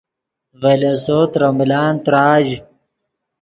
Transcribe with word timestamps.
ڤے 0.61 0.73
لیسو 0.81 1.17
ترے 1.31 1.49
ملان 1.57 1.93
تراژ 2.03 2.47